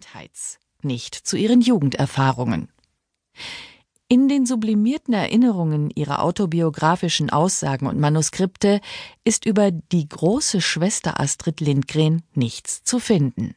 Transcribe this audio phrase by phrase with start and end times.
[0.00, 2.68] Kindheits, nicht zu ihren Jugenderfahrungen.
[4.08, 8.80] In den sublimierten Erinnerungen ihrer autobiografischen Aussagen und Manuskripte
[9.24, 13.54] ist über die große Schwester Astrid Lindgren nichts zu finden.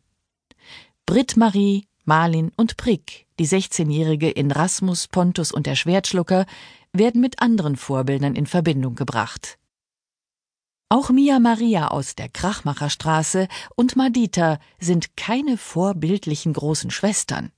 [1.05, 6.45] Britt Marie, Marlin und Prick, die 16-Jährige in Rasmus, Pontus und der Schwertschlucker,
[6.91, 9.57] werden mit anderen Vorbildern in Verbindung gebracht.
[10.89, 17.51] Auch Mia Maria aus der Krachmacherstraße und Madita sind keine vorbildlichen großen Schwestern.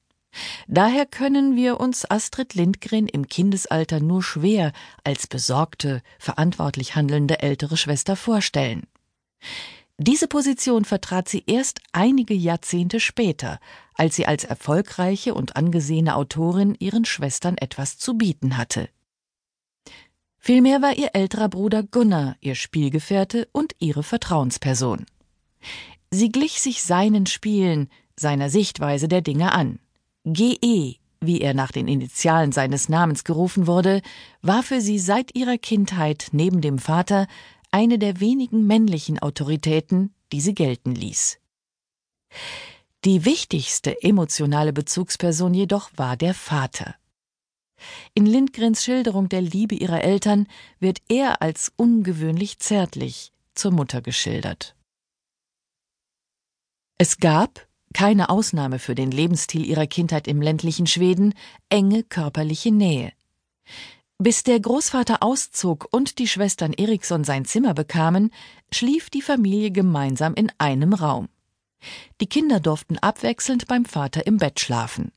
[0.67, 7.77] Daher können wir uns Astrid Lindgren im Kindesalter nur schwer als besorgte, verantwortlich handelnde ältere
[7.77, 8.83] Schwester vorstellen.
[9.97, 13.59] Diese Position vertrat sie erst einige Jahrzehnte später,
[13.93, 18.89] als sie als erfolgreiche und angesehene Autorin ihren Schwestern etwas zu bieten hatte.
[20.45, 25.07] Vielmehr war ihr älterer Bruder Gunnar ihr Spielgefährte und ihre Vertrauensperson.
[26.11, 29.79] Sie glich sich seinen Spielen, seiner Sichtweise der Dinge an.
[30.23, 34.03] GE, wie er nach den Initialen seines Namens gerufen wurde,
[34.43, 37.25] war für sie seit ihrer Kindheit neben dem Vater
[37.71, 41.39] eine der wenigen männlichen Autoritäten, die sie gelten ließ.
[43.03, 46.93] Die wichtigste emotionale Bezugsperson jedoch war der Vater.
[48.13, 50.47] In Lindgrens Schilderung der Liebe ihrer Eltern
[50.79, 54.75] wird er als ungewöhnlich zärtlich zur Mutter geschildert.
[56.97, 61.33] Es gab, keine Ausnahme für den Lebensstil ihrer Kindheit im ländlichen Schweden,
[61.69, 63.11] enge körperliche Nähe.
[64.17, 68.31] Bis der Großvater auszog und die Schwestern Eriksson sein Zimmer bekamen,
[68.71, 71.27] schlief die Familie gemeinsam in einem Raum.
[72.21, 75.11] Die Kinder durften abwechselnd beim Vater im Bett schlafen.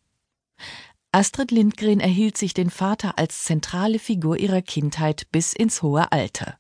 [1.19, 6.57] Astrid Lindgren erhielt sich den Vater als zentrale Figur ihrer Kindheit bis ins hohe Alter.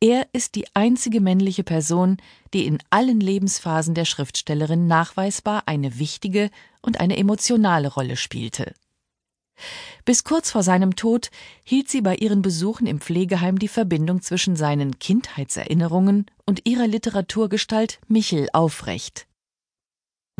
[0.00, 2.16] Er ist die einzige männliche Person,
[2.54, 6.48] die in allen Lebensphasen der Schriftstellerin nachweisbar eine wichtige
[6.80, 8.72] und eine emotionale Rolle spielte.
[10.06, 11.30] Bis kurz vor seinem Tod
[11.62, 18.00] hielt sie bei ihren Besuchen im Pflegeheim die Verbindung zwischen seinen Kindheitserinnerungen und ihrer Literaturgestalt
[18.08, 19.26] Michel aufrecht.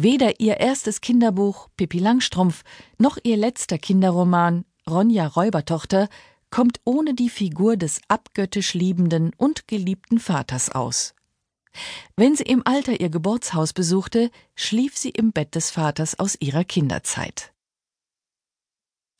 [0.02, 2.64] Weder ihr erstes Kinderbuch Pippi Langstrumpf
[2.96, 6.08] noch ihr letzter Kinderroman Ronja Räubertochter
[6.48, 11.14] kommt ohne die Figur des abgöttisch liebenden und geliebten Vaters aus.
[12.16, 16.64] Wenn sie im Alter ihr Geburtshaus besuchte, schlief sie im Bett des Vaters aus ihrer
[16.64, 17.52] Kinderzeit.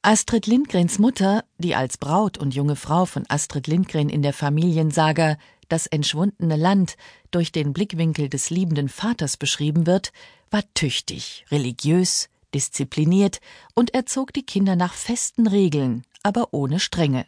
[0.00, 5.36] Astrid Lindgrens Mutter, die als Braut und junge Frau von Astrid Lindgren in der Familiensaga
[5.68, 6.96] Das entschwundene Land
[7.30, 10.10] durch den Blickwinkel des liebenden Vaters beschrieben wird,
[10.50, 13.40] war tüchtig, religiös, diszipliniert
[13.74, 17.26] und erzog die Kinder nach festen Regeln, aber ohne Strenge.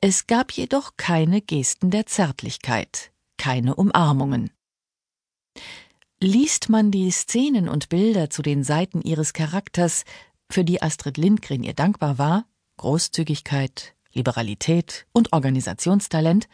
[0.00, 4.50] Es gab jedoch keine Gesten der Zärtlichkeit, keine Umarmungen.
[6.20, 10.04] Liest man die Szenen und Bilder zu den Seiten ihres Charakters,
[10.50, 12.46] für die Astrid Lindgren ihr dankbar war,
[12.76, 16.48] Großzügigkeit, Liberalität und Organisationstalent,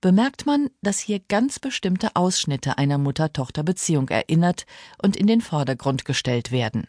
[0.00, 4.66] bemerkt man, dass hier ganz bestimmte Ausschnitte einer Mutter-Tochter-Beziehung erinnert
[5.02, 6.86] und in den Vordergrund gestellt werden.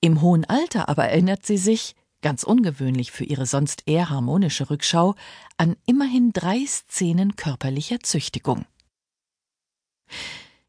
[0.00, 5.14] Im hohen Alter aber erinnert sie sich, ganz ungewöhnlich für ihre sonst eher harmonische Rückschau,
[5.56, 8.64] an immerhin drei Szenen körperlicher Züchtigung.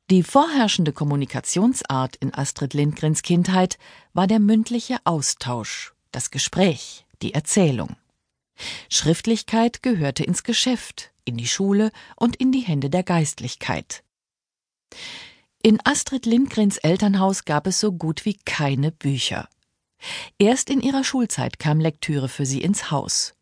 [0.09, 3.77] Die vorherrschende Kommunikationsart in Astrid Lindgrens Kindheit
[4.13, 7.95] war der mündliche Austausch, das Gespräch, die Erzählung.
[8.89, 14.03] Schriftlichkeit gehörte ins Geschäft, in die Schule und in die Hände der Geistlichkeit.
[15.61, 19.47] In Astrid Lindgrens Elternhaus gab es so gut wie keine Bücher.
[20.37, 23.33] Erst in ihrer Schulzeit kam Lektüre für sie ins Haus.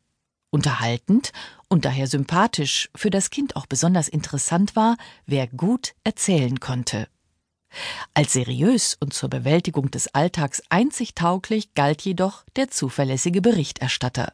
[0.51, 1.31] Unterhaltend
[1.69, 7.07] und daher sympathisch, für das Kind auch besonders interessant war, wer gut erzählen konnte.
[8.13, 14.33] Als seriös und zur Bewältigung des Alltags einzig tauglich galt jedoch der zuverlässige Berichterstatter.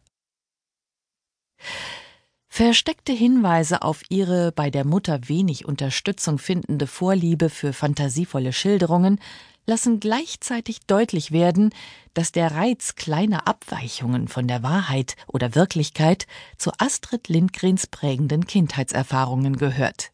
[2.49, 9.19] Versteckte Hinweise auf ihre bei der Mutter wenig Unterstützung findende Vorliebe für fantasievolle Schilderungen
[9.67, 11.71] lassen gleichzeitig deutlich werden,
[12.15, 16.25] dass der Reiz kleiner Abweichungen von der Wahrheit oder Wirklichkeit
[16.57, 20.11] zu Astrid Lindgrens prägenden Kindheitserfahrungen gehört.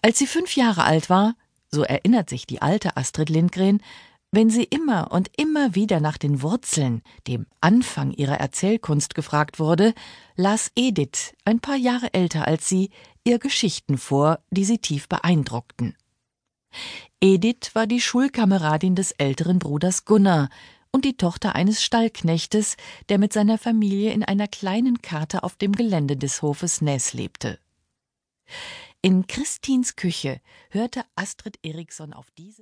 [0.00, 1.34] Als sie fünf Jahre alt war,
[1.70, 3.82] so erinnert sich die alte Astrid Lindgren,
[4.30, 9.94] wenn sie immer und immer wieder nach den Wurzeln, dem Anfang ihrer Erzählkunst gefragt wurde,
[10.36, 12.90] las Edith, ein paar Jahre älter als sie,
[13.24, 15.96] ihr Geschichten vor, die sie tief beeindruckten.
[17.20, 20.50] Edith war die Schulkameradin des älteren Bruders Gunnar
[20.90, 22.76] und die Tochter eines Stallknechtes,
[23.08, 27.58] der mit seiner Familie in einer kleinen Karte auf dem Gelände des Hofes Näs lebte.
[29.00, 30.40] In Christins Küche
[30.70, 32.56] hörte Astrid Eriksson auf diese